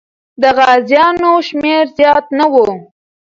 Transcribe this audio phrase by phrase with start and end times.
[0.41, 2.55] د غازیانو شمېر زیات نه و.